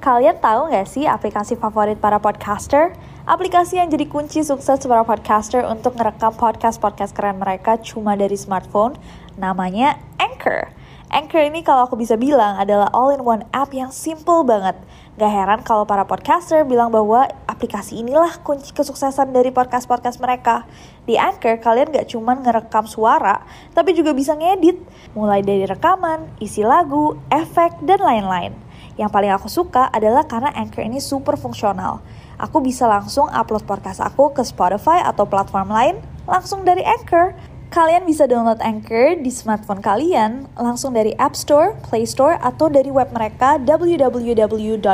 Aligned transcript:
Kalian 0.00 0.40
tahu 0.40 0.72
nggak 0.72 0.88
sih 0.88 1.04
aplikasi 1.04 1.60
favorit 1.60 2.00
para 2.00 2.16
podcaster? 2.16 2.96
Aplikasi 3.28 3.76
yang 3.76 3.92
jadi 3.92 4.08
kunci 4.08 4.40
sukses 4.40 4.80
para 4.88 5.04
podcaster 5.04 5.60
untuk 5.60 5.92
ngerekam 5.92 6.32
podcast-podcast 6.40 7.12
keren 7.12 7.36
mereka 7.36 7.76
cuma 7.84 8.16
dari 8.16 8.32
smartphone, 8.32 8.96
namanya 9.36 10.00
Anchor. 10.16 10.72
Anchor 11.10 11.42
ini 11.42 11.66
kalau 11.66 11.90
aku 11.90 11.98
bisa 11.98 12.14
bilang 12.14 12.54
adalah 12.54 12.86
all-in-one 12.94 13.42
app 13.50 13.74
yang 13.74 13.90
simple 13.90 14.46
banget. 14.46 14.78
Gak 15.18 15.26
heran 15.26 15.60
kalau 15.66 15.82
para 15.82 16.06
podcaster 16.06 16.62
bilang 16.62 16.94
bahwa 16.94 17.26
aplikasi 17.50 17.98
inilah 17.98 18.38
kunci 18.46 18.70
kesuksesan 18.70 19.34
dari 19.34 19.50
podcast-podcast 19.50 20.22
mereka. 20.22 20.70
Di 21.10 21.18
Anchor, 21.18 21.58
kalian 21.58 21.90
gak 21.90 22.14
cuma 22.14 22.38
ngerekam 22.38 22.86
suara, 22.86 23.42
tapi 23.74 23.90
juga 23.90 24.14
bisa 24.14 24.38
ngedit. 24.38 24.78
Mulai 25.18 25.42
dari 25.42 25.66
rekaman, 25.66 26.30
isi 26.38 26.62
lagu, 26.62 27.18
efek, 27.26 27.82
dan 27.82 27.98
lain-lain. 27.98 28.54
Yang 28.94 29.10
paling 29.10 29.34
aku 29.34 29.50
suka 29.50 29.90
adalah 29.90 30.30
karena 30.30 30.54
Anchor 30.54 30.86
ini 30.86 31.02
super 31.02 31.34
fungsional. 31.34 31.98
Aku 32.38 32.62
bisa 32.62 32.86
langsung 32.86 33.26
upload 33.34 33.66
podcast 33.66 33.98
aku 33.98 34.30
ke 34.30 34.46
Spotify 34.46 35.02
atau 35.02 35.26
platform 35.26 35.74
lain 35.74 35.98
langsung 36.30 36.62
dari 36.62 36.86
Anchor. 36.86 37.34
Kalian 37.70 38.02
bisa 38.02 38.26
download 38.26 38.58
Anchor 38.66 39.14
di 39.14 39.30
smartphone 39.30 39.78
kalian 39.78 40.50
langsung 40.58 40.90
dari 40.90 41.14
App 41.22 41.38
Store, 41.38 41.78
Play 41.86 42.02
Store, 42.02 42.34
atau 42.42 42.66
dari 42.66 42.90
web 42.90 43.14
mereka 43.14 43.62
www.anchor.fm. 43.62 44.90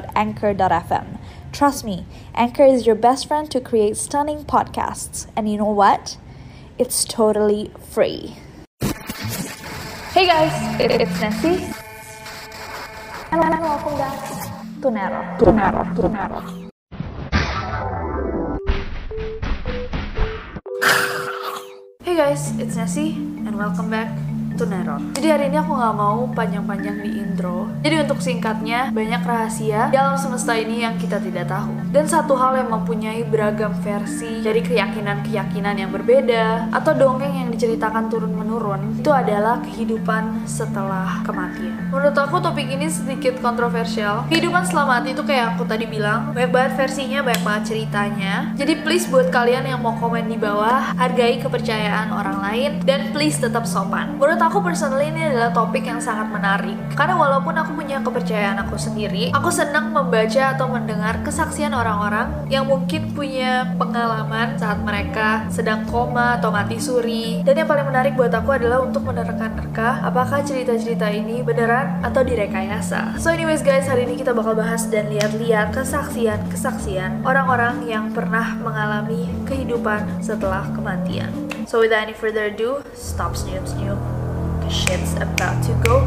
Trust 1.56 1.88
me, 1.88 2.04
Anchor 2.36 2.68
is 2.68 2.84
your 2.84 2.92
best 2.92 3.32
friend 3.32 3.48
to 3.48 3.64
create 3.64 3.96
stunning 3.96 4.44
podcasts. 4.44 5.24
And 5.32 5.48
you 5.48 5.56
know 5.56 5.72
what? 5.72 6.20
It's 6.76 7.08
totally 7.08 7.72
free. 7.80 8.36
Hey 10.12 10.28
guys, 10.28 10.52
it's 10.76 11.16
Nancy. 11.16 11.72
And 13.32 13.40
welcome 13.40 13.96
back 13.96 14.20
to 14.84 14.88
Nero. 14.92 15.24
To 15.40 15.48
Nero. 15.48 15.80
To 15.96 16.12
Nero. 16.12 16.65
Hey 22.16 22.30
guys, 22.30 22.58
it's 22.58 22.76
Nancy 22.76 23.10
and 23.12 23.58
welcome 23.58 23.90
back 23.90 24.08
Jadi 24.56 25.28
hari 25.28 25.44
ini 25.52 25.60
aku 25.60 25.76
nggak 25.76 25.96
mau 25.96 26.24
panjang-panjang 26.32 27.04
di 27.04 27.20
intro. 27.20 27.68
Jadi 27.84 27.94
untuk 28.00 28.24
singkatnya, 28.24 28.88
banyak 28.88 29.20
rahasia 29.20 29.92
di 29.92 29.96
alam 30.00 30.16
semesta 30.16 30.56
ini 30.56 30.80
yang 30.80 30.96
kita 30.96 31.20
tidak 31.20 31.52
tahu. 31.52 31.76
Dan 31.92 32.08
satu 32.08 32.32
hal 32.40 32.56
yang 32.56 32.72
mempunyai 32.72 33.20
beragam 33.28 33.76
versi 33.84 34.40
dari 34.40 34.64
keyakinan-keyakinan 34.64 35.76
yang 35.76 35.90
berbeda 35.92 36.72
atau 36.72 36.96
dongeng 36.96 37.36
yang 37.36 37.48
diceritakan 37.52 38.08
turun-menurun 38.08 38.96
itu 39.04 39.12
adalah 39.12 39.60
kehidupan 39.60 40.48
setelah 40.48 41.20
kematian. 41.28 41.92
Menurut 41.92 42.16
aku 42.16 42.40
topik 42.40 42.66
ini 42.66 42.88
sedikit 42.88 43.36
kontroversial. 43.44 44.24
Kehidupan 44.32 44.64
setelah 44.64 44.98
mati 44.98 45.12
itu 45.12 45.20
kayak 45.20 45.56
aku 45.56 45.68
tadi 45.68 45.84
bilang, 45.84 46.32
banyak 46.32 46.48
banget 46.48 46.72
versinya, 46.80 47.20
banyak 47.20 47.42
banget 47.44 47.62
ceritanya. 47.76 48.56
Jadi 48.56 48.72
please 48.80 49.04
buat 49.12 49.28
kalian 49.28 49.68
yang 49.68 49.84
mau 49.84 49.92
komen 50.00 50.32
di 50.32 50.40
bawah, 50.40 50.96
hargai 50.96 51.44
kepercayaan 51.44 52.08
orang 52.08 52.40
lain 52.40 52.70
dan 52.88 53.12
please 53.12 53.36
tetap 53.36 53.68
sopan. 53.68 54.16
Menurut 54.16 54.40
aku 54.46 54.62
personally 54.62 55.10
ini 55.10 55.26
adalah 55.26 55.50
topik 55.50 55.82
yang 55.82 55.98
sangat 55.98 56.30
menarik 56.30 56.78
karena 56.94 57.18
walaupun 57.18 57.54
aku 57.58 57.74
punya 57.74 57.98
kepercayaan 57.98 58.62
aku 58.62 58.78
sendiri, 58.78 59.34
aku 59.34 59.50
senang 59.50 59.90
membaca 59.90 60.54
atau 60.54 60.70
mendengar 60.70 61.18
kesaksian 61.26 61.74
orang-orang 61.74 62.46
yang 62.46 62.70
mungkin 62.70 63.10
punya 63.10 63.74
pengalaman 63.74 64.54
saat 64.54 64.78
mereka 64.86 65.50
sedang 65.50 65.82
koma 65.90 66.38
atau 66.38 66.54
mati 66.54 66.78
suri. 66.78 67.42
Dan 67.42 67.58
yang 67.58 67.68
paling 67.68 67.90
menarik 67.90 68.14
buat 68.14 68.30
aku 68.30 68.54
adalah 68.54 68.86
untuk 68.86 69.02
menerka-nerka 69.02 70.06
apakah 70.06 70.46
cerita-cerita 70.46 71.10
ini 71.10 71.42
beneran 71.42 71.98
atau 72.06 72.22
direkayasa. 72.22 73.18
So 73.18 73.34
anyways 73.34 73.66
guys, 73.66 73.90
hari 73.90 74.06
ini 74.06 74.22
kita 74.22 74.30
bakal 74.30 74.54
bahas 74.54 74.86
dan 74.86 75.10
lihat-lihat 75.10 75.74
kesaksian-kesaksian 75.74 77.26
orang-orang 77.26 77.82
yang 77.82 78.14
pernah 78.14 78.54
mengalami 78.62 79.26
kehidupan 79.50 80.22
setelah 80.22 80.62
kematian. 80.70 81.34
So 81.66 81.82
without 81.82 82.06
any 82.06 82.14
further 82.14 82.46
ado, 82.46 82.86
stop 82.94 83.34
senyum-senyum 83.34 83.98
shit's 84.70 85.14
about 85.22 85.58
to 85.62 85.72
go 85.86 86.02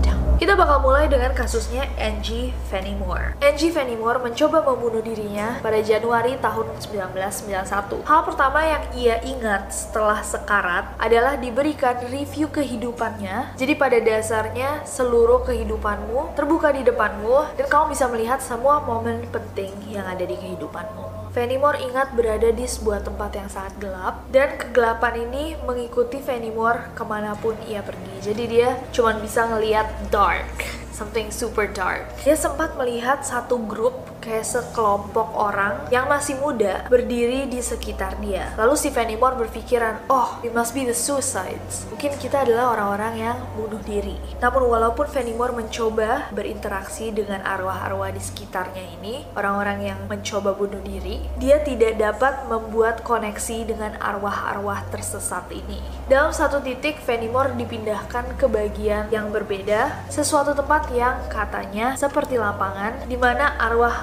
down. 0.00 0.20
Kita 0.40 0.56
bakal 0.56 0.80
mulai 0.80 1.04
dengan 1.04 1.36
kasusnya 1.36 1.84
Angie 2.00 2.56
Fenimore. 2.72 3.36
Angie 3.44 3.68
Fenimore 3.68 4.24
mencoba 4.24 4.64
membunuh 4.64 5.04
dirinya 5.04 5.60
pada 5.60 5.84
Januari 5.84 6.40
tahun 6.40 6.80
1991. 6.80 8.08
Hal 8.08 8.20
pertama 8.24 8.64
yang 8.64 8.84
ia 8.96 9.20
ingat 9.20 9.68
setelah 9.68 10.24
sekarat 10.24 10.96
adalah 10.96 11.36
diberikan 11.36 12.00
review 12.08 12.48
kehidupannya. 12.48 13.52
Jadi 13.60 13.72
pada 13.76 14.00
dasarnya 14.00 14.80
seluruh 14.88 15.44
kehidupanmu 15.44 16.32
terbuka 16.32 16.72
di 16.72 16.88
depanmu 16.88 17.60
dan 17.60 17.66
kamu 17.68 17.92
bisa 17.92 18.08
melihat 18.08 18.40
semua 18.40 18.80
momen 18.80 19.28
penting 19.28 19.76
yang 19.92 20.08
ada 20.08 20.24
di 20.24 20.40
kehidupanmu. 20.40 21.19
Fenimore 21.30 21.78
ingat 21.78 22.18
berada 22.18 22.50
di 22.50 22.66
sebuah 22.66 23.06
tempat 23.06 23.30
yang 23.38 23.46
sangat 23.46 23.78
gelap 23.78 24.26
dan 24.34 24.58
kegelapan 24.58 25.30
ini 25.30 25.54
mengikuti 25.62 26.18
Fenimore 26.18 26.90
ke 26.98 27.06
mana 27.06 27.38
pun 27.38 27.54
ia 27.70 27.86
pergi. 27.86 28.18
Jadi 28.18 28.44
dia 28.50 28.74
cuma 28.90 29.14
bisa 29.14 29.46
ngelihat 29.46 30.10
dark 30.10 30.80
something 30.90 31.30
super 31.30 31.70
dark. 31.70 32.02
Dia 32.26 32.34
sempat 32.34 32.74
melihat 32.74 33.22
satu 33.22 33.62
grup 33.62 34.09
kayak 34.20 34.44
sekelompok 34.44 35.32
orang 35.34 35.88
yang 35.88 36.06
masih 36.06 36.36
muda 36.38 36.84
berdiri 36.86 37.48
di 37.48 37.58
sekitar 37.64 38.20
dia. 38.20 38.52
Lalu 38.60 38.76
si 38.76 38.92
Fenimore 38.92 39.40
berpikiran, 39.40 40.06
oh, 40.12 40.38
we 40.44 40.52
must 40.52 40.76
be 40.76 40.84
the 40.84 40.94
suicides. 40.94 41.88
Mungkin 41.88 42.14
kita 42.20 42.44
adalah 42.44 42.76
orang-orang 42.76 43.14
yang 43.16 43.36
bunuh 43.56 43.80
diri. 43.82 44.20
Namun 44.38 44.68
walaupun 44.68 45.08
Fenimore 45.08 45.56
mencoba 45.56 46.28
berinteraksi 46.30 47.10
dengan 47.10 47.40
arwah-arwah 47.42 48.12
di 48.12 48.22
sekitarnya 48.22 48.84
ini, 49.00 49.24
orang-orang 49.34 49.92
yang 49.92 49.98
mencoba 50.06 50.52
bunuh 50.52 50.80
diri, 50.84 51.24
dia 51.40 51.58
tidak 51.64 51.96
dapat 51.96 52.46
membuat 52.46 53.00
koneksi 53.02 53.66
dengan 53.66 53.96
arwah-arwah 53.98 54.84
tersesat 54.92 55.48
ini. 55.50 55.80
Dalam 56.06 56.30
satu 56.36 56.60
titik, 56.60 57.00
Fenimore 57.00 57.56
dipindahkan 57.56 58.36
ke 58.36 58.46
bagian 58.50 59.08
yang 59.08 59.32
berbeda, 59.32 60.04
sesuatu 60.12 60.52
tempat 60.52 60.92
yang 60.92 61.16
katanya 61.32 61.96
seperti 61.96 62.36
lapangan 62.36 63.08
di 63.08 63.16
mana 63.16 63.56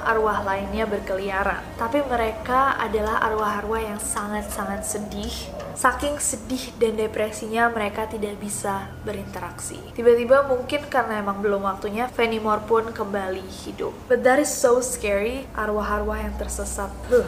arwah-arwah 0.07 0.47
lainnya 0.47 0.87
berkeliaran. 0.87 1.59
Tapi 1.75 1.99
mereka 2.07 2.79
adalah 2.79 3.19
arwah-arwah 3.27 3.83
yang 3.83 3.99
sangat-sangat 3.99 4.87
sedih. 4.87 5.35
Saking 5.75 6.15
sedih 6.17 6.71
dan 6.79 6.95
depresinya 6.95 7.67
mereka 7.67 8.07
tidak 8.07 8.39
bisa 8.39 8.87
berinteraksi. 9.03 9.77
Tiba-tiba 9.93 10.47
mungkin 10.47 10.87
karena 10.87 11.19
emang 11.19 11.43
belum 11.43 11.67
waktunya, 11.67 12.07
Fenimore 12.07 12.63
pun 12.63 12.89
kembali 12.95 13.43
hidup. 13.67 13.91
But 14.07 14.23
that 14.23 14.39
is 14.39 14.49
so 14.49 14.79
scary, 14.79 15.43
arwah-arwah 15.53 16.23
yang 16.23 16.39
tersesat. 16.39 16.89
Huh. 17.11 17.27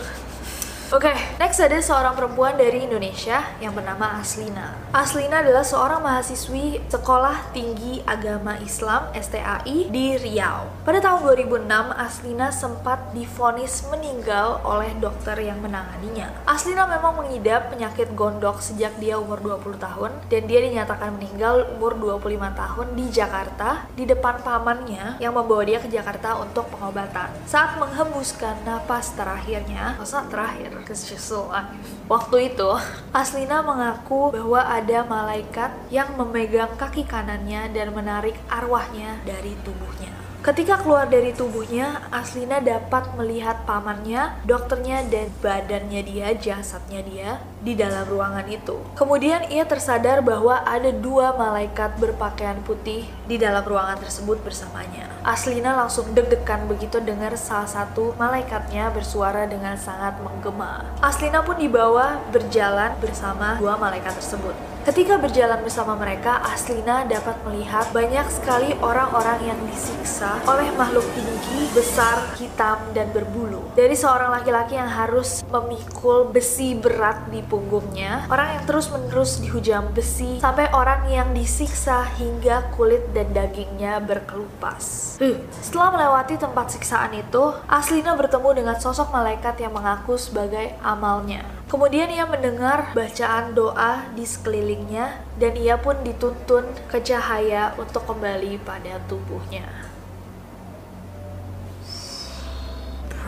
Oke, 0.90 1.06
okay, 1.06 1.22
next 1.38 1.62
ada 1.62 1.78
seorang 1.78 2.18
perempuan 2.18 2.58
dari 2.58 2.82
Indonesia 2.82 3.46
yang 3.62 3.78
bernama 3.78 4.18
Aslina. 4.18 4.74
Aslina 4.90 5.46
adalah 5.46 5.62
seorang 5.62 6.02
mahasiswi 6.02 6.82
Sekolah 6.90 7.54
Tinggi 7.54 8.02
Agama 8.10 8.58
Islam 8.58 9.06
STAI 9.14 9.86
di 9.94 10.18
Riau. 10.18 10.66
Pada 10.82 10.98
tahun 10.98 11.30
2006, 11.46 11.70
Aslina 11.94 12.50
sempat 12.50 13.14
difonis 13.14 13.86
meninggal 13.94 14.66
oleh 14.66 14.90
dokter 14.98 15.38
yang 15.38 15.62
menanganinya. 15.62 16.34
Aslina 16.50 16.90
memang 16.90 17.22
mengidap 17.22 17.70
penyakit 17.70 18.10
gondok 18.18 18.58
sejak 18.58 18.98
dia 18.98 19.22
umur 19.22 19.46
20 19.46 19.78
tahun 19.78 20.10
dan 20.26 20.42
dia 20.50 20.58
dinyatakan 20.58 21.22
meninggal 21.22 21.70
umur 21.78 22.18
25 22.18 22.34
tahun 22.34 22.88
di 22.98 23.06
Jakarta 23.14 23.86
di 23.94 24.10
depan 24.10 24.42
pamannya 24.42 25.22
yang 25.22 25.38
membawa 25.38 25.62
dia 25.62 25.78
ke 25.78 25.86
Jakarta 25.86 26.42
untuk 26.42 26.66
pengobatan. 26.74 27.30
Saat 27.46 27.78
menghembuskan 27.78 28.66
napas 28.66 29.14
terakhirnya, 29.14 29.94
masa 30.02 30.26
terakhir, 30.26 30.79
because 30.80 31.06
she's 31.06 31.20
still 31.20 31.52
alive. 31.52 31.70
Waktu 32.08 32.56
itu, 32.56 32.70
Aslina 33.12 33.62
mengaku 33.62 34.34
bahwa 34.34 34.64
ada 34.64 35.06
malaikat 35.06 35.72
yang 35.94 36.16
memegang 36.16 36.74
kaki 36.80 37.04
kanannya 37.06 37.70
dan 37.76 37.92
menarik 37.94 38.40
arwahnya 38.48 39.20
dari 39.28 39.54
tubuhnya. 39.62 40.30
Ketika 40.40 40.80
keluar 40.80 41.12
dari 41.12 41.36
tubuhnya, 41.36 42.00
Aslina 42.16 42.64
dapat 42.64 43.12
melihat 43.20 43.68
pamannya, 43.68 44.40
dokternya, 44.48 45.04
dan 45.12 45.28
badannya 45.44 46.00
dia, 46.00 46.32
jasadnya 46.32 47.04
dia, 47.04 47.44
di 47.60 47.76
dalam 47.76 48.08
ruangan 48.08 48.48
itu. 48.48 48.80
Kemudian 48.96 49.48
ia 49.52 49.68
tersadar 49.68 50.24
bahwa 50.24 50.64
ada 50.64 50.90
dua 50.92 51.36
malaikat 51.36 52.00
berpakaian 52.00 52.60
putih 52.64 53.08
di 53.28 53.36
dalam 53.36 53.64
ruangan 53.64 54.00
tersebut 54.00 54.40
bersamanya. 54.42 55.12
Aslina 55.22 55.76
langsung 55.76 56.16
deg-degan 56.16 56.66
begitu 56.72 57.04
dengar 57.04 57.36
salah 57.36 57.68
satu 57.68 58.16
malaikatnya 58.16 58.88
bersuara 58.96 59.46
dengan 59.46 59.76
sangat 59.76 60.16
menggema. 60.24 60.88
Aslina 61.04 61.44
pun 61.44 61.60
dibawa 61.60 62.24
berjalan 62.32 62.96
bersama 63.04 63.60
dua 63.60 63.76
malaikat 63.76 64.16
tersebut. 64.16 64.56
Ketika 64.80 65.20
berjalan 65.20 65.60
bersama 65.60 65.94
mereka, 66.00 66.40
Aslina 66.40 67.04
dapat 67.04 67.36
melihat 67.44 67.92
banyak 67.92 68.26
sekali 68.32 68.74
orang-orang 68.80 69.52
yang 69.52 69.60
disiksa 69.68 70.40
oleh 70.48 70.72
makhluk 70.80 71.04
tinggi, 71.14 71.68
besar, 71.76 72.32
hitam, 72.40 72.80
dan 72.96 73.12
berbulu. 73.12 73.60
Dari 73.76 73.94
seorang 73.94 74.34
laki-laki 74.40 74.80
yang 74.80 74.88
harus 74.88 75.44
memikul 75.52 76.32
besi 76.32 76.80
berat 76.80 77.28
di 77.28 77.44
punggungnya, 77.50 78.30
orang 78.30 78.56
yang 78.56 78.64
terus-menerus 78.70 79.42
dihujam 79.42 79.90
besi, 79.92 80.38
sampai 80.38 80.70
orang 80.70 81.10
yang 81.10 81.34
disiksa 81.34 82.06
hingga 82.16 82.70
kulit 82.78 83.10
dan 83.12 83.34
dagingnya 83.34 83.98
berkelupas. 84.00 85.18
Uh. 85.18 85.42
Setelah 85.60 85.98
melewati 85.98 86.38
tempat 86.38 86.70
siksaan 86.72 87.18
itu, 87.18 87.52
Aslina 87.66 88.14
bertemu 88.14 88.64
dengan 88.64 88.78
sosok 88.78 89.10
malaikat 89.10 89.58
yang 89.58 89.74
mengaku 89.74 90.16
sebagai 90.16 90.78
amalnya. 90.86 91.42
Kemudian 91.70 92.10
ia 92.10 92.26
mendengar 92.26 92.94
bacaan 92.98 93.54
doa 93.54 94.10
di 94.18 94.26
sekelilingnya 94.26 95.22
dan 95.38 95.54
ia 95.54 95.78
pun 95.78 96.02
dituntun 96.02 96.66
ke 96.90 96.98
cahaya 97.06 97.78
untuk 97.78 98.10
kembali 98.10 98.58
pada 98.66 98.98
tubuhnya. 99.06 99.89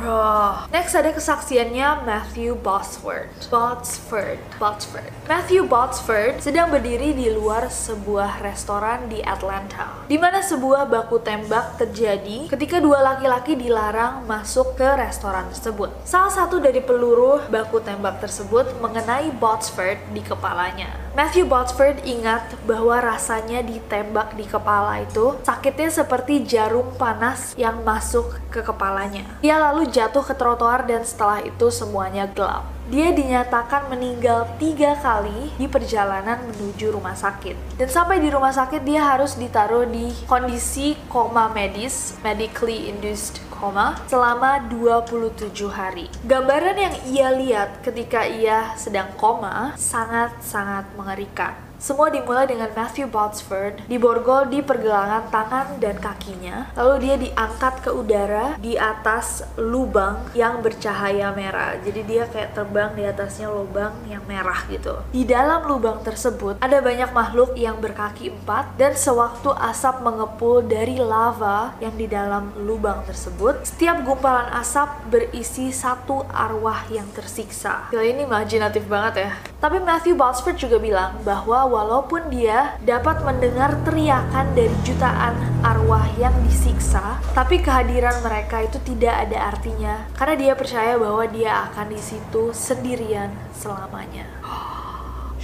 Bro. 0.02 0.66
Next 0.74 0.98
ada 0.98 1.14
kesaksiannya 1.14 2.10
Matthew 2.10 2.58
Botsford. 2.58 3.30
Botsford. 3.54 4.42
Botsford. 4.58 5.14
Matthew 5.30 5.70
Botsford 5.70 6.42
sedang 6.42 6.74
berdiri 6.74 7.14
di 7.14 7.30
luar 7.30 7.70
sebuah 7.70 8.42
restoran 8.42 9.06
di 9.06 9.22
Atlanta, 9.22 10.02
di 10.10 10.18
mana 10.18 10.42
sebuah 10.42 10.90
baku 10.90 11.22
tembak 11.22 11.78
terjadi 11.78 12.50
ketika 12.50 12.82
dua 12.82 13.14
laki-laki 13.14 13.54
dilarang 13.54 14.26
masuk 14.26 14.74
ke 14.74 14.90
restoran 14.98 15.46
tersebut. 15.54 15.94
Salah 16.02 16.34
satu 16.34 16.58
dari 16.58 16.82
peluru 16.82 17.38
baku 17.54 17.78
tembak 17.86 18.18
tersebut 18.26 18.82
mengenai 18.82 19.30
Botsford 19.38 20.02
di 20.18 20.26
kepalanya. 20.26 21.11
Matthew 21.12 21.44
Botsford 21.44 22.08
ingat 22.08 22.56
bahwa 22.64 22.96
rasanya 23.04 23.60
ditembak 23.60 24.32
di 24.40 24.48
kepala 24.48 25.04
itu 25.04 25.36
sakitnya 25.44 25.92
seperti 25.92 26.48
jarum 26.48 26.88
panas 26.96 27.52
yang 27.60 27.84
masuk 27.84 28.40
ke 28.48 28.64
kepalanya. 28.64 29.28
Ia 29.44 29.60
lalu 29.60 29.92
jatuh 29.92 30.24
ke 30.24 30.32
trotoar 30.32 30.88
dan 30.88 31.04
setelah 31.04 31.44
itu 31.44 31.68
semuanya 31.68 32.32
gelap. 32.32 32.64
Dia 32.90 33.14
dinyatakan 33.14 33.94
meninggal 33.94 34.50
tiga 34.58 34.98
kali 34.98 35.54
di 35.62 35.70
perjalanan 35.70 36.42
menuju 36.50 36.98
rumah 36.98 37.14
sakit. 37.14 37.78
Dan 37.78 37.86
sampai 37.86 38.18
di 38.18 38.34
rumah 38.34 38.50
sakit 38.50 38.82
dia 38.82 39.06
harus 39.06 39.38
ditaruh 39.38 39.86
di 39.86 40.10
kondisi 40.26 40.98
koma 41.06 41.54
medis, 41.54 42.18
medically 42.26 42.90
induced 42.90 43.38
koma, 43.54 44.02
selama 44.10 44.66
27 44.74 45.54
hari. 45.70 46.10
Gambaran 46.26 46.78
yang 46.82 46.96
ia 47.06 47.30
lihat 47.30 47.86
ketika 47.86 48.26
ia 48.26 48.74
sedang 48.74 49.14
koma 49.14 49.78
sangat-sangat 49.78 50.90
mengerikan. 50.98 51.71
Semua 51.82 52.14
dimulai 52.14 52.46
dengan 52.46 52.70
Matthew 52.78 53.10
Botsford 53.10 53.90
diborgol 53.90 54.54
di 54.54 54.62
pergelangan 54.62 55.34
tangan 55.34 55.82
dan 55.82 55.98
kakinya, 55.98 56.70
lalu 56.78 57.10
dia 57.10 57.16
diangkat 57.18 57.82
ke 57.82 57.90
udara 57.90 58.54
di 58.62 58.78
atas 58.78 59.42
lubang 59.58 60.22
yang 60.38 60.62
bercahaya 60.62 61.34
merah. 61.34 61.82
Jadi 61.82 62.06
dia 62.06 62.30
kayak 62.30 62.54
terbang 62.54 62.94
di 62.94 63.02
atasnya 63.02 63.50
lubang 63.50 63.98
yang 64.06 64.22
merah 64.30 64.62
gitu. 64.70 64.94
Di 65.10 65.26
dalam 65.26 65.66
lubang 65.66 66.06
tersebut 66.06 66.62
ada 66.62 66.78
banyak 66.86 67.10
makhluk 67.18 67.58
yang 67.58 67.82
berkaki 67.82 68.30
empat 68.30 68.78
dan 68.78 68.94
sewaktu 68.94 69.50
asap 69.50 70.06
mengepul 70.06 70.62
dari 70.62 71.02
lava 71.02 71.74
yang 71.82 71.98
di 71.98 72.06
dalam 72.06 72.54
lubang 72.62 73.02
tersebut, 73.10 73.66
setiap 73.66 74.06
gumpalan 74.06 74.54
asap 74.54 75.10
berisi 75.10 75.74
satu 75.74 76.30
arwah 76.30 76.86
yang 76.94 77.10
tersiksa. 77.10 77.90
Gila 77.90 78.06
ini 78.06 78.30
imajinatif 78.30 78.86
banget 78.86 79.26
ya. 79.26 79.32
Tapi 79.58 79.82
Matthew 79.82 80.14
Botsford 80.14 80.62
juga 80.62 80.78
bilang 80.78 81.18
bahwa 81.26 81.71
walaupun 81.72 82.28
dia 82.28 82.76
dapat 82.84 83.24
mendengar 83.24 83.80
teriakan 83.88 84.52
dari 84.52 84.76
jutaan 84.84 85.40
arwah 85.64 86.04
yang 86.20 86.36
disiksa, 86.44 87.24
tapi 87.32 87.64
kehadiran 87.64 88.20
mereka 88.20 88.60
itu 88.68 88.76
tidak 88.84 89.32
ada 89.32 89.56
artinya 89.56 90.04
karena 90.20 90.36
dia 90.36 90.54
percaya 90.60 91.00
bahwa 91.00 91.24
dia 91.32 91.72
akan 91.72 91.88
di 91.96 92.02
situ 92.04 92.52
sendirian 92.52 93.32
selamanya. 93.56 94.28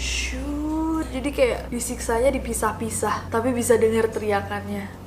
Jadi 1.08 1.30
kayak 1.32 1.72
disiksanya 1.72 2.30
dipisah-pisah, 2.36 3.32
tapi 3.32 3.56
bisa 3.56 3.80
dengar 3.80 4.12
teriakannya. 4.12 5.07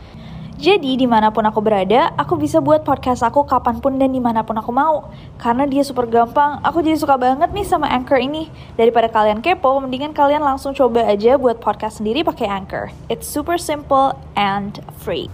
Jadi 0.61 0.93
di 0.93 1.09
mana 1.09 1.33
pun 1.33 1.41
aku 1.41 1.57
berada, 1.57 2.13
aku 2.13 2.37
bisa 2.37 2.61
buat 2.61 2.85
podcast 2.85 3.25
aku 3.25 3.49
kapan 3.49 3.81
pun 3.81 3.97
dan 3.97 4.13
di 4.13 4.21
mana 4.21 4.45
pun 4.45 4.53
aku 4.53 4.69
mau. 4.69 5.09
Karena 5.41 5.65
dia 5.65 5.81
super 5.81 6.05
gampang, 6.05 6.61
aku 6.61 6.85
jadi 6.85 7.01
suka 7.01 7.17
banget 7.17 7.49
nih 7.49 7.65
sama 7.65 7.89
Anchor 7.89 8.21
ini. 8.21 8.45
Daripada 8.77 9.09
kalian 9.09 9.41
kepo, 9.41 9.81
mendingan 9.81 10.13
kalian 10.13 10.45
langsung 10.45 10.77
coba 10.77 11.01
aja 11.09 11.33
buat 11.41 11.57
podcast 11.57 11.97
sendiri 11.97 12.21
pakai 12.21 12.45
Anchor. 12.45 12.93
It's 13.09 13.25
super 13.25 13.57
simple 13.57 14.13
and 14.37 14.85
free. 15.01 15.33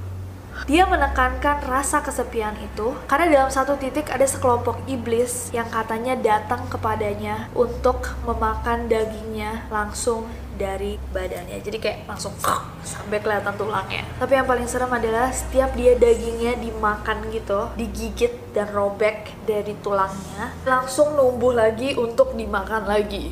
Dia 0.63 0.87
menekankan 0.87 1.59
rasa 1.67 1.99
kesepian 1.99 2.55
itu 2.63 2.95
karena 3.05 3.27
dalam 3.27 3.51
satu 3.51 3.75
titik 3.75 4.07
ada 4.07 4.23
sekelompok 4.23 4.79
iblis 4.87 5.51
yang 5.51 5.67
katanya 5.67 6.15
datang 6.15 6.65
kepadanya 6.71 7.51
untuk 7.51 8.15
memakan 8.23 8.87
dagingnya 8.87 9.67
langsung 9.67 10.25
dari 10.57 10.97
badannya. 11.13 11.61
Jadi 11.61 11.77
kayak 11.77 12.09
langsung 12.09 12.33
sampai 12.81 13.21
kelihatan 13.21 13.53
tulangnya. 13.55 14.03
Tapi 14.17 14.33
yang 14.33 14.49
paling 14.49 14.65
serem 14.65 14.89
adalah 14.89 15.29
setiap 15.29 15.77
dia 15.77 15.93
dagingnya 15.93 16.57
dimakan 16.57 17.29
gitu 17.29 17.69
digigit 17.77 18.33
dan 18.51 18.73
robek 18.73 19.37
dari 19.45 19.77
tulangnya 19.85 20.57
langsung 20.65 21.13
numbuh 21.13 21.53
lagi 21.53 21.93
untuk 21.93 22.33
dimakan 22.33 22.89
lagi. 22.89 23.31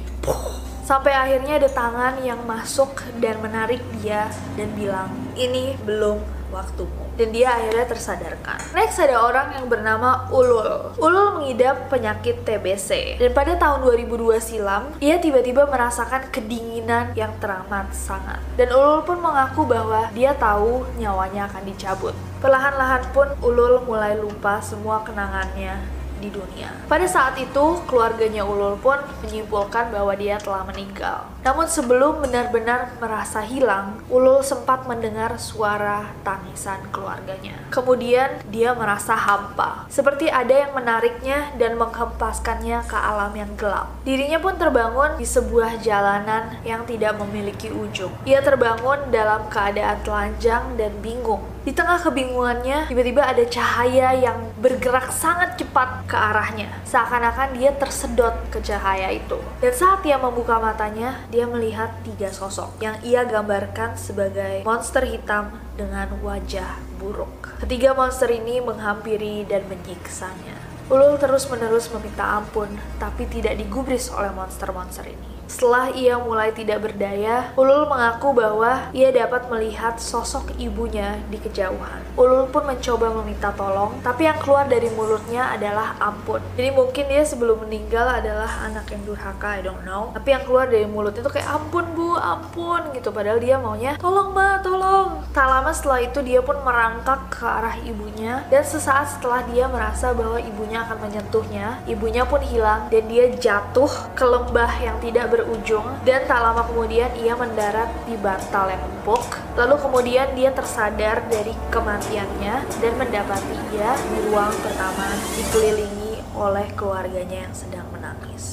Sampai 0.86 1.18
akhirnya 1.18 1.58
ada 1.58 1.66
tangan 1.66 2.22
yang 2.22 2.46
masuk 2.46 3.02
dan 3.18 3.42
menarik 3.42 3.82
dia 3.98 4.30
dan 4.54 4.70
bilang 4.78 5.10
ini 5.34 5.74
belum 5.82 6.35
waktumu 6.56 7.12
dan 7.20 7.36
dia 7.36 7.52
akhirnya 7.52 7.84
tersadarkan. 7.84 8.60
Next 8.72 8.96
ada 9.04 9.20
orang 9.20 9.52
yang 9.60 9.68
bernama 9.68 10.32
Ulul. 10.32 10.96
Ulul 10.96 11.44
mengidap 11.44 11.92
penyakit 11.92 12.48
TBC 12.48 13.20
dan 13.20 13.32
pada 13.36 13.60
tahun 13.60 13.84
2002 13.84 14.40
silam 14.40 14.96
ia 15.04 15.20
tiba-tiba 15.20 15.68
merasakan 15.68 16.32
kedinginan 16.32 17.12
yang 17.20 17.36
teramat 17.44 17.92
sangat. 17.92 18.40
Dan 18.56 18.72
Ulul 18.72 19.04
pun 19.04 19.20
mengaku 19.20 19.68
bahwa 19.68 20.08
dia 20.16 20.32
tahu 20.36 20.88
nyawanya 20.96 21.52
akan 21.52 21.64
dicabut. 21.68 22.16
Perlahan-lahan 22.40 23.04
pun 23.12 23.28
Ulul 23.44 23.84
mulai 23.84 24.16
lupa 24.16 24.64
semua 24.64 25.04
kenangannya 25.04 26.06
di 26.20 26.32
dunia. 26.32 26.72
Pada 26.88 27.06
saat 27.06 27.36
itu, 27.38 27.82
keluarganya 27.86 28.48
Ulul 28.48 28.80
pun 28.80 28.98
menyimpulkan 29.26 29.92
bahwa 29.92 30.14
dia 30.16 30.40
telah 30.40 30.64
meninggal. 30.64 31.35
Namun 31.46 31.70
sebelum 31.70 32.26
benar-benar 32.26 32.98
merasa 32.98 33.46
hilang, 33.46 34.02
Ulul 34.10 34.42
sempat 34.42 34.90
mendengar 34.90 35.38
suara 35.38 36.10
tangisan 36.26 36.82
keluarganya. 36.90 37.54
Kemudian 37.70 38.42
dia 38.50 38.74
merasa 38.74 39.14
hampa, 39.14 39.86
seperti 39.86 40.26
ada 40.26 40.66
yang 40.66 40.74
menariknya 40.74 41.54
dan 41.62 41.78
menghempaskannya 41.78 42.82
ke 42.90 42.98
alam 42.98 43.30
yang 43.38 43.54
gelap. 43.62 43.94
Dirinya 44.02 44.42
pun 44.42 44.58
terbangun 44.58 45.22
di 45.22 45.28
sebuah 45.30 45.86
jalanan 45.86 46.58
yang 46.66 46.82
tidak 46.90 47.14
memiliki 47.22 47.70
ujung. 47.70 48.18
Ia 48.26 48.42
terbangun 48.42 49.14
dalam 49.14 49.46
keadaan 49.46 50.02
telanjang 50.02 50.74
dan 50.82 50.98
bingung. 51.06 51.46
Di 51.66 51.74
tengah 51.74 51.98
kebingungannya, 51.98 52.86
tiba-tiba 52.86 53.26
ada 53.26 53.42
cahaya 53.50 54.14
yang 54.14 54.38
bergerak 54.62 55.10
sangat 55.10 55.58
cepat 55.58 56.06
ke 56.06 56.14
arahnya. 56.14 56.70
Seakan-akan 56.86 57.58
dia 57.58 57.74
tersedot 57.74 58.38
ke 58.54 58.62
cahaya 58.62 59.10
itu. 59.10 59.42
Dan 59.58 59.74
saat 59.74 60.06
ia 60.06 60.22
membuka 60.22 60.62
matanya, 60.62 61.26
dia 61.36 61.44
melihat 61.52 61.92
tiga 62.08 62.32
sosok 62.32 62.80
yang 62.80 62.96
ia 63.04 63.28
gambarkan 63.28 64.00
sebagai 64.00 64.64
monster 64.64 65.04
hitam 65.04 65.52
dengan 65.76 66.08
wajah 66.24 66.80
buruk. 66.96 67.60
Ketiga 67.60 67.92
monster 67.92 68.32
ini 68.32 68.64
menghampiri 68.64 69.44
dan 69.44 69.68
menyiksanya. 69.68 70.56
Ulul 70.88 71.20
terus-menerus 71.20 71.92
meminta 71.92 72.40
ampun, 72.40 72.72
tapi 73.04 73.28
tidak 73.28 73.60
digubris 73.60 74.08
oleh 74.16 74.32
monster-monster 74.32 75.04
ini. 75.12 75.35
Setelah 75.46 75.94
ia 75.94 76.18
mulai 76.18 76.50
tidak 76.52 76.90
berdaya, 76.90 77.54
Ulul 77.54 77.86
mengaku 77.86 78.34
bahwa 78.34 78.90
ia 78.92 79.14
dapat 79.14 79.46
melihat 79.48 80.02
sosok 80.02 80.58
ibunya 80.58 81.22
di 81.30 81.38
kejauhan. 81.38 82.02
Ulul 82.18 82.50
pun 82.50 82.66
mencoba 82.66 83.14
meminta 83.22 83.54
tolong, 83.54 84.02
tapi 84.02 84.26
yang 84.26 84.42
keluar 84.42 84.66
dari 84.66 84.90
mulutnya 84.98 85.54
adalah 85.54 85.94
ampun. 86.02 86.42
Jadi 86.58 86.70
mungkin 86.74 87.06
dia 87.06 87.22
sebelum 87.22 87.62
meninggal 87.68 88.10
adalah 88.10 88.50
anak 88.66 88.90
yang 88.90 89.06
durhaka, 89.06 89.60
I 89.60 89.62
don't 89.62 89.86
know. 89.86 90.10
Tapi 90.18 90.34
yang 90.34 90.44
keluar 90.50 90.66
dari 90.66 90.90
mulutnya 90.90 91.22
tuh 91.22 91.34
kayak 91.38 91.50
ampun 91.54 91.86
bu, 91.94 92.18
ampun 92.18 92.82
gitu. 92.98 93.14
Padahal 93.14 93.38
dia 93.38 93.62
maunya 93.62 94.02
tolong 94.02 94.34
mbak, 94.34 94.66
tolong. 94.66 95.22
Tak 95.30 95.46
lama 95.46 95.72
setelah 95.76 96.00
itu 96.02 96.20
dia 96.26 96.42
pun 96.42 96.58
merangkak 96.66 97.30
ke 97.30 97.46
arah 97.46 97.76
ibunya 97.86 98.42
dan 98.50 98.64
sesaat 98.66 99.20
setelah 99.20 99.46
dia 99.52 99.70
merasa 99.70 100.16
bahwa 100.16 100.42
ibunya 100.42 100.82
akan 100.88 100.98
menyentuhnya, 101.06 101.84
ibunya 101.86 102.24
pun 102.26 102.42
hilang 102.42 102.88
dan 102.90 103.04
dia 103.06 103.30
jatuh 103.36 103.92
ke 104.16 104.26
lembah 104.26 104.72
yang 104.82 104.98
tidak 105.04 105.35
berujung 105.36 105.84
dan 106.08 106.24
tak 106.24 106.40
lama 106.40 106.64
kemudian 106.64 107.12
ia 107.20 107.36
mendarat 107.36 107.92
di 108.08 108.16
bantal 108.16 108.72
yang 108.72 108.80
empuk. 108.80 109.28
Lalu 109.60 109.76
kemudian 109.84 110.32
dia 110.32 110.56
tersadar 110.56 111.28
dari 111.28 111.52
kematiannya 111.68 112.56
dan 112.80 112.94
mendapati 112.96 113.60
ia 113.76 113.92
di 114.00 114.18
ruang 114.32 114.56
pertama 114.64 115.12
dikelilingi 115.36 116.24
oleh 116.32 116.68
keluarganya 116.80 117.52
yang 117.52 117.56
sedang 117.56 117.88
menangis. 117.92 118.46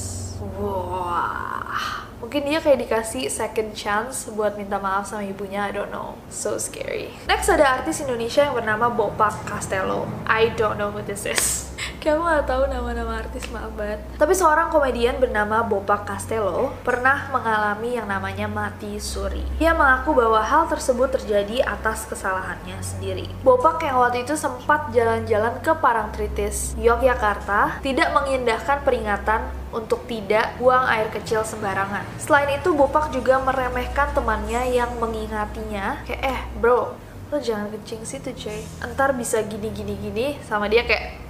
Wah. 0.58 2.02
Mungkin 2.22 2.46
dia 2.46 2.62
kayak 2.62 2.86
dikasih 2.86 3.26
second 3.26 3.74
chance 3.74 4.30
buat 4.30 4.54
minta 4.54 4.78
maaf 4.78 5.10
sama 5.10 5.26
ibunya, 5.26 5.66
I 5.66 5.74
don't 5.74 5.90
know. 5.90 6.14
So 6.30 6.54
scary. 6.54 7.10
Next 7.26 7.50
ada 7.50 7.82
artis 7.82 7.98
Indonesia 7.98 8.46
yang 8.46 8.54
bernama 8.54 8.86
Bopak 8.94 9.42
Castello. 9.42 10.06
I 10.22 10.54
don't 10.54 10.78
know 10.78 10.94
who 10.94 11.02
this 11.02 11.26
is. 11.26 11.71
Aku 12.02 12.18
gak 12.26 12.50
tahu 12.50 12.66
nama-nama 12.66 13.22
artis, 13.22 13.46
maaf 13.54 13.70
banget. 13.78 14.02
Tapi 14.18 14.34
seorang 14.34 14.74
komedian 14.74 15.22
bernama 15.22 15.62
Bopak 15.62 16.02
Castello 16.02 16.74
pernah 16.82 17.30
mengalami 17.30 17.94
yang 17.94 18.10
namanya 18.10 18.50
mati 18.50 18.98
suri. 18.98 19.46
Dia 19.62 19.70
mengaku 19.70 20.10
bahwa 20.10 20.42
hal 20.42 20.66
tersebut 20.66 21.14
terjadi 21.14 21.62
atas 21.62 22.02
kesalahannya 22.10 22.74
sendiri. 22.82 23.30
Bopak 23.46 23.86
yang 23.86 24.02
waktu 24.02 24.26
itu 24.26 24.34
sempat 24.34 24.90
jalan-jalan 24.90 25.62
ke 25.62 25.70
Parangtritis, 25.78 26.74
Yogyakarta, 26.74 27.78
tidak 27.86 28.10
mengindahkan 28.10 28.82
peringatan 28.82 29.46
untuk 29.70 30.02
tidak 30.10 30.58
buang 30.58 30.82
air 30.90 31.06
kecil 31.14 31.46
sembarangan. 31.46 32.02
Selain 32.18 32.50
itu, 32.50 32.74
Bopak 32.74 33.14
juga 33.14 33.38
meremehkan 33.38 34.10
temannya 34.10 34.74
yang 34.74 34.90
mengingatinya, 34.98 36.02
kayak 36.02 36.22
eh 36.26 36.40
bro, 36.58 36.98
lo 37.30 37.38
jangan 37.38 37.70
kencing 37.70 38.02
situ 38.02 38.34
cuy, 38.34 38.58
entar 38.82 39.14
bisa 39.14 39.38
gini-gini-gini 39.46 40.42
sama 40.42 40.66
dia 40.66 40.82
kayak 40.82 41.22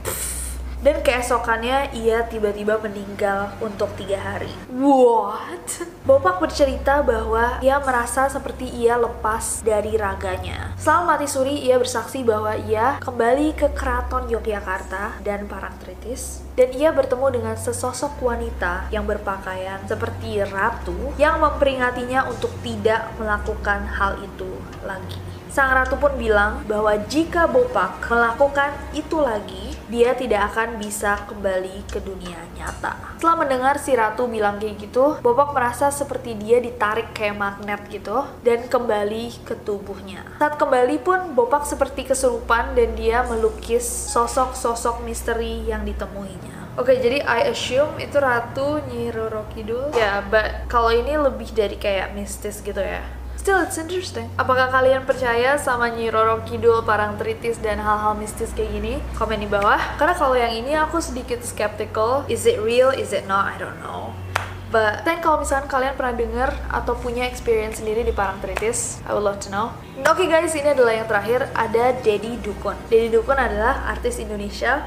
dan 0.82 0.98
keesokannya 1.00 1.94
ia 1.94 2.26
tiba-tiba 2.26 2.76
meninggal 2.82 3.54
untuk 3.62 3.94
tiga 3.94 4.18
hari. 4.18 4.50
What? 4.74 5.86
Bopak 6.02 6.42
bercerita 6.42 7.00
bahwa 7.06 7.62
ia 7.62 7.78
merasa 7.78 8.26
seperti 8.26 8.66
ia 8.66 8.98
lepas 8.98 9.62
dari 9.62 9.94
raganya. 9.94 10.74
Selama 10.74 11.14
mati 11.14 11.30
suri, 11.30 11.62
ia 11.62 11.78
bersaksi 11.78 12.26
bahwa 12.26 12.58
ia 12.66 12.98
kembali 12.98 13.54
ke 13.54 13.70
keraton 13.70 14.26
Yogyakarta 14.26 15.22
dan 15.22 15.46
Parangtritis 15.46 16.42
dan 16.58 16.74
ia 16.74 16.90
bertemu 16.90 17.26
dengan 17.30 17.56
sesosok 17.56 18.18
wanita 18.18 18.90
yang 18.90 19.06
berpakaian 19.06 19.80
seperti 19.86 20.42
ratu 20.50 21.14
yang 21.16 21.38
memperingatinya 21.38 22.26
untuk 22.26 22.50
tidak 22.66 23.08
melakukan 23.16 23.86
hal 23.86 24.18
itu 24.20 24.50
lagi. 24.82 25.22
Sang 25.52 25.68
ratu 25.68 26.00
pun 26.00 26.16
bilang 26.16 26.64
bahwa 26.64 26.96
jika 27.12 27.44
Bopak 27.44 28.00
melakukan 28.08 28.72
itu 28.96 29.20
lagi, 29.20 29.71
dia 29.92 30.16
tidak 30.16 30.56
akan 30.56 30.80
bisa 30.80 31.20
kembali 31.28 31.84
ke 31.84 32.00
dunia 32.00 32.40
nyata. 32.56 33.20
Setelah 33.20 33.44
mendengar 33.44 33.76
si 33.76 33.92
ratu 33.92 34.24
bilang 34.24 34.56
kayak 34.56 34.80
gitu, 34.80 35.20
Bopak 35.20 35.52
merasa 35.52 35.92
seperti 35.92 36.32
dia 36.40 36.64
ditarik 36.64 37.12
kayak 37.12 37.36
magnet 37.36 37.84
gitu 37.92 38.24
dan 38.40 38.64
kembali 38.72 39.44
ke 39.44 39.52
tubuhnya. 39.60 40.24
Saat 40.40 40.56
kembali 40.56 40.96
pun 41.04 41.36
Bopak 41.36 41.68
seperti 41.68 42.08
kesurupan 42.08 42.72
dan 42.72 42.96
dia 42.96 43.20
melukis 43.28 43.84
sosok-sosok 43.84 45.04
misteri 45.04 45.68
yang 45.68 45.84
ditemuinya. 45.84 46.80
Oke, 46.80 46.96
jadi 46.96 47.20
I 47.28 47.52
assume 47.52 48.00
itu 48.00 48.16
Ratu 48.16 48.80
Nyi 48.88 49.12
Roro 49.12 49.44
Kidul. 49.52 49.92
Ya, 49.92 50.24
but 50.24 50.64
kalau 50.72 50.88
ini 50.88 51.20
lebih 51.20 51.52
dari 51.52 51.76
kayak 51.76 52.16
mistis 52.16 52.64
gitu 52.64 52.80
ya. 52.80 53.04
Still, 53.42 53.58
it's 53.58 53.74
interesting. 53.74 54.30
Apakah 54.38 54.70
kalian 54.70 55.02
percaya 55.02 55.58
sama 55.58 55.90
Nyi 55.90 56.14
Roro 56.14 56.46
Kidul, 56.46 56.86
Parangtritis, 56.86 57.58
dan 57.58 57.82
hal-hal 57.82 58.14
mistis 58.14 58.54
kayak 58.54 58.70
gini? 58.70 58.94
Komen 59.18 59.42
di 59.42 59.50
bawah. 59.50 59.98
Karena 59.98 60.14
kalau 60.14 60.38
yang 60.38 60.54
ini 60.54 60.78
aku 60.78 61.02
sedikit 61.02 61.42
skeptical. 61.42 62.22
Is 62.30 62.46
it 62.46 62.62
real? 62.62 62.94
Is 62.94 63.10
it 63.10 63.26
not? 63.26 63.50
I 63.50 63.58
don't 63.58 63.82
know. 63.82 64.14
But 64.70 65.02
then 65.02 65.18
kalau 65.18 65.42
misalkan 65.42 65.66
kalian 65.66 65.98
pernah 65.98 66.14
denger 66.14 66.54
atau 66.70 66.94
punya 66.94 67.26
experience 67.26 67.82
sendiri 67.82 68.06
di 68.06 68.14
Parangtritis, 68.14 69.02
I 69.10 69.10
would 69.10 69.26
love 69.26 69.42
to 69.42 69.50
know. 69.50 69.74
Oke 70.06 70.22
okay 70.22 70.26
guys, 70.30 70.54
ini 70.54 70.78
adalah 70.78 70.94
yang 70.94 71.10
terakhir. 71.10 71.50
Ada 71.50 71.98
Dedi 71.98 72.38
Dukun. 72.38 72.78
Dedi 72.86 73.10
Dukun 73.10 73.42
adalah 73.42 73.90
artis 73.90 74.22
Indonesia 74.22 74.86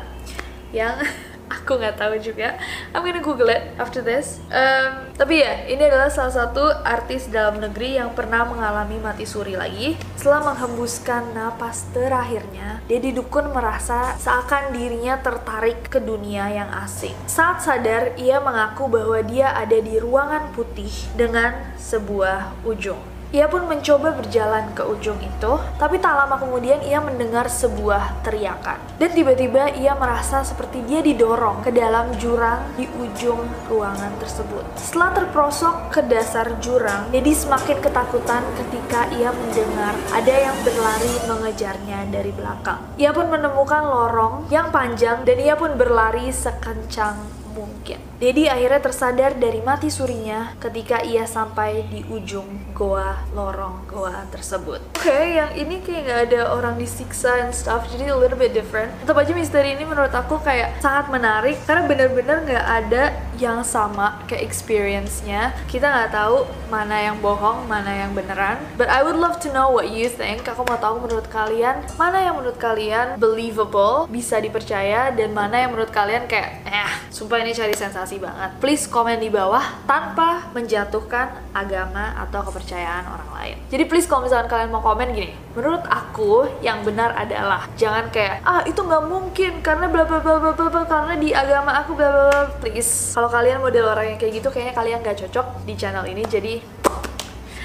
yang 0.71 0.95
aku 1.49 1.77
nggak 1.77 1.97
tahu 1.97 2.15
juga. 2.19 2.57
I'm 2.93 3.05
gonna 3.05 3.21
google 3.23 3.49
it 3.49 3.73
after 3.77 4.01
this. 4.01 4.41
Um, 4.49 5.09
tapi 5.15 5.41
ya 5.41 5.65
ini 5.69 5.81
adalah 5.85 6.11
salah 6.11 6.33
satu 6.33 6.63
artis 6.83 7.29
dalam 7.31 7.61
negeri 7.61 7.97
yang 7.97 8.11
pernah 8.13 8.45
mengalami 8.45 8.99
mati 8.99 9.23
suri 9.23 9.55
lagi. 9.55 9.97
Setelah 10.17 10.53
menghembuskan 10.53 11.33
napas 11.33 11.87
terakhirnya 11.93 12.81
Dedi 12.89 13.13
Dukun 13.15 13.53
merasa 13.53 14.17
seakan 14.17 14.73
dirinya 14.73 15.21
tertarik 15.21 15.87
ke 15.87 16.01
dunia 16.01 16.49
yang 16.51 16.69
asing. 16.83 17.15
Saat 17.29 17.63
sadar 17.63 18.17
ia 18.19 18.41
mengaku 18.41 18.89
bahwa 18.89 19.21
dia 19.23 19.53
ada 19.53 19.77
di 19.77 19.97
ruangan 20.01 20.51
putih 20.53 20.91
dengan 21.15 21.55
sebuah 21.79 22.65
ujung 22.65 23.14
ia 23.33 23.49
pun 23.49 23.65
mencoba 23.65 24.13
berjalan 24.13 24.69
ke 24.77 24.83
ujung 24.85 25.17
itu, 25.23 25.53
tapi 25.81 25.97
tak 25.97 26.13
lama 26.13 26.37
kemudian 26.37 26.81
ia 26.85 27.01
mendengar 27.01 27.49
sebuah 27.49 28.21
teriakan. 28.21 28.77
Dan 29.01 29.15
tiba-tiba 29.15 29.73
ia 29.77 29.97
merasa 29.97 30.45
seperti 30.45 30.83
dia 30.85 31.01
didorong 31.01 31.65
ke 31.65 31.73
dalam 31.73 32.13
jurang 32.21 32.61
di 32.77 32.85
ujung 33.01 33.41
ruangan 33.69 34.13
tersebut. 34.21 34.63
Setelah 34.77 35.09
terprosok 35.15 35.75
ke 35.93 36.01
dasar 36.05 36.57
jurang, 36.61 37.09
Dedi 37.09 37.33
semakin 37.33 37.79
ketakutan 37.81 38.43
ketika 38.59 39.09
ia 39.15 39.33
mendengar 39.33 39.93
ada 40.13 40.35
yang 40.35 40.57
berlari 40.65 41.13
mengejarnya 41.29 41.99
dari 42.11 42.31
belakang. 42.33 42.81
Ia 42.99 43.13
pun 43.13 43.29
menemukan 43.29 43.83
lorong 43.85 44.49
yang 44.49 44.69
panjang 44.73 45.23
dan 45.23 45.37
ia 45.39 45.55
pun 45.57 45.77
berlari 45.77 46.29
sekencang 46.33 47.44
mungkin. 47.55 47.97
Dedi 48.19 48.51
akhirnya 48.51 48.83
tersadar 48.83 49.39
dari 49.39 49.63
mati 49.63 49.87
surinya 49.87 50.53
ketika 50.59 50.99
ia 51.01 51.23
sampai 51.23 51.87
di 51.87 52.03
ujung 52.11 52.75
goa 52.75 53.23
lorong 53.31 53.87
goa 53.87 54.27
tersebut. 54.29 54.83
Oke, 54.99 55.07
okay, 55.07 55.39
yang 55.39 55.51
ini 55.55 55.79
kayak 55.79 56.01
nggak 56.05 56.19
ada 56.31 56.41
orang 56.51 56.75
disiksa 56.75 57.47
and 57.47 57.55
stuff, 57.55 57.87
jadi 57.87 58.11
a 58.11 58.17
little 58.19 58.39
bit 58.39 58.51
different. 58.51 58.91
Tetap 59.03 59.15
aja 59.15 59.31
misteri 59.31 59.79
ini 59.79 59.87
menurut 59.87 60.11
aku 60.11 60.39
kayak 60.43 60.79
sangat 60.83 61.07
menarik 61.07 61.55
karena 61.63 61.87
bener-bener 61.87 62.37
nggak 62.43 62.65
ada 62.83 63.03
yang 63.39 63.61
sama 63.63 64.19
kayak 64.27 64.43
experience-nya. 64.45 65.55
Kita 65.67 65.87
nggak 65.87 66.11
tahu 66.11 66.47
mana 66.71 66.97
yang 66.99 67.17
bohong, 67.19 67.67
mana 67.67 67.91
yang 67.91 68.11
beneran. 68.15 68.59
But 68.79 68.91
I 68.91 69.03
would 69.03 69.19
love 69.19 69.39
to 69.45 69.49
know 69.51 69.71
what 69.71 69.91
you 69.91 70.07
think. 70.11 70.47
Aku 70.47 70.63
mau 70.67 70.79
tahu 70.79 71.03
menurut 71.03 71.27
kalian 71.29 71.83
mana 71.95 72.21
yang 72.21 72.35
menurut 72.39 72.57
kalian 72.57 73.19
believable, 73.19 74.07
bisa 74.07 74.39
dipercaya, 74.39 75.11
dan 75.13 75.31
mana 75.31 75.65
yang 75.65 75.75
menurut 75.75 75.91
kalian 75.91 76.27
kayak 76.27 76.63
eh, 76.67 76.91
sumpah 77.11 77.41
ini 77.43 77.55
cari 77.55 77.75
sensasi 77.75 78.19
banget. 78.19 78.57
Please 78.59 78.87
komen 78.87 79.19
di 79.19 79.29
bawah 79.31 79.63
tanpa 79.85 80.47
menjatuhkan 80.55 81.53
agama 81.55 82.15
atau 82.19 82.43
kepercayaan 82.51 83.05
orang 83.07 83.29
lain. 83.35 83.55
Jadi 83.71 83.83
please 83.87 84.07
kalau 84.07 84.27
misalkan 84.27 84.51
kalian 84.51 84.69
mau 84.71 84.83
komen 84.83 85.15
gini, 85.15 85.31
menurut 85.55 85.83
aku 85.87 86.47
yang 86.59 86.83
benar 86.83 87.15
adalah 87.15 87.67
jangan 87.79 88.11
kayak 88.11 88.43
ah 88.43 88.61
itu 88.67 88.77
nggak 88.79 89.03
mungkin 89.07 89.63
karena 89.63 89.87
bla 89.87 90.03
bla 90.03 90.19
bla 90.19 90.37
bla 90.39 90.51
bla 90.51 90.83
karena 90.83 91.13
di 91.15 91.31
agama 91.31 91.71
aku 91.79 91.95
bla 91.95 92.09
bla 92.11 92.23
bla 92.29 92.41
please. 92.59 93.15
Kalian 93.27 93.61
model 93.61 93.85
orang 93.89 94.15
yang 94.15 94.17
kayak 94.19 94.41
gitu 94.41 94.47
kayaknya 94.51 94.73
kalian 94.73 94.99
nggak 95.01 95.17
cocok 95.25 95.65
di 95.65 95.73
channel 95.77 96.05
ini 96.05 96.23
jadi 96.25 96.59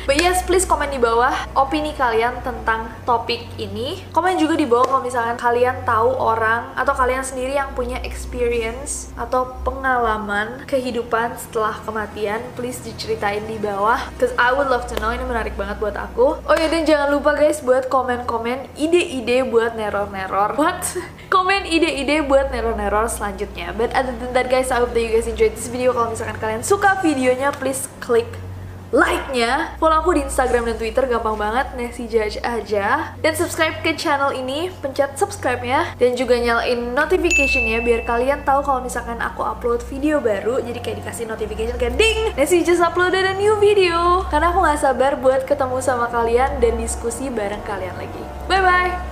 But 0.09 0.17
yes, 0.17 0.41
please 0.49 0.65
komen 0.65 0.89
di 0.89 0.97
bawah 0.97 1.33
opini 1.53 1.93
kalian 1.93 2.41
tentang 2.41 2.89
topik 3.05 3.45
ini. 3.61 4.01
Komen 4.17 4.41
juga 4.41 4.57
di 4.57 4.65
bawah 4.65 4.89
kalau 4.89 5.03
misalkan 5.05 5.37
kalian 5.37 5.85
tahu 5.85 6.17
orang 6.17 6.73
atau 6.73 6.97
kalian 6.97 7.21
sendiri 7.21 7.53
yang 7.53 7.77
punya 7.77 8.01
experience 8.01 9.13
atau 9.19 9.61
pengalaman 9.61 10.65
kehidupan 10.65 11.37
setelah 11.37 11.77
kematian. 11.85 12.41
Please 12.57 12.81
diceritain 12.81 13.45
di 13.45 13.61
bawah. 13.61 14.01
Cause 14.17 14.33
I 14.41 14.57
would 14.57 14.73
love 14.73 14.89
to 14.89 14.97
know. 14.99 15.13
Ini 15.13 15.25
menarik 15.29 15.53
banget 15.61 15.77
buat 15.77 15.97
aku. 15.97 16.41
Oh 16.49 16.57
ya 16.57 16.73
dan 16.73 16.89
jangan 16.89 17.13
lupa 17.13 17.37
guys 17.37 17.61
buat 17.61 17.93
komen-komen 17.93 18.73
ide-ide 18.81 19.45
buat 19.45 19.77
neror-neror. 19.77 20.57
What? 20.57 20.81
komen 21.35 21.69
ide-ide 21.69 22.25
buat 22.25 22.49
neror-neror 22.49 23.07
selanjutnya. 23.13 23.77
But 23.77 23.93
other 23.93 24.17
than 24.17 24.33
that 24.33 24.49
guys, 24.49 24.73
I 24.73 24.81
hope 24.81 24.97
that 24.97 25.03
you 25.05 25.13
guys 25.13 25.29
enjoyed 25.29 25.53
this 25.53 25.69
video. 25.69 25.93
Kalau 25.93 26.11
misalkan 26.11 26.41
kalian 26.41 26.63
suka 26.65 26.99
videonya, 27.05 27.53
please 27.53 27.87
klik 28.01 28.29
like-nya. 28.91 29.75
Follow 29.79 30.03
aku 30.03 30.19
di 30.19 30.23
Instagram 30.27 30.71
dan 30.71 30.77
Twitter 30.77 31.07
gampang 31.07 31.39
banget, 31.39 31.67
Nessie 31.79 32.11
Judge 32.11 32.39
aja. 32.43 33.15
Dan 33.19 33.33
subscribe 33.35 33.83
ke 33.83 33.95
channel 33.95 34.35
ini, 34.35 34.71
pencet 34.83 35.17
subscribe-nya 35.17 35.95
dan 35.97 36.15
juga 36.15 36.39
nyalain 36.39 36.95
notification-nya 36.95 37.83
biar 37.83 38.03
kalian 38.07 38.43
tahu 38.43 38.63
kalau 38.67 38.81
misalkan 38.83 39.19
aku 39.23 39.43
upload 39.47 39.83
video 39.87 40.19
baru. 40.19 40.63
Jadi 40.63 40.79
kayak 40.83 40.97
dikasih 41.07 41.25
notification 41.31 41.77
kayak 41.79 41.97
ding, 41.97 42.35
Nessie 42.35 42.67
just 42.67 42.83
uploaded 42.83 43.25
a 43.25 43.35
new 43.39 43.57
video. 43.59 44.27
Karena 44.29 44.51
aku 44.51 44.63
gak 44.63 44.83
sabar 44.83 45.17
buat 45.19 45.47
ketemu 45.47 45.79
sama 45.83 46.11
kalian 46.11 46.59
dan 46.59 46.75
diskusi 46.77 47.31
bareng 47.31 47.63
kalian 47.65 47.95
lagi. 47.97 48.23
Bye 48.51 48.63
bye. 48.63 49.10